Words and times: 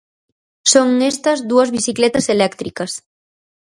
Son 0.71 0.87
estas 1.11 1.39
dúas 1.51 1.69
bicicletas 1.75 2.25
eléctricas. 2.35 2.91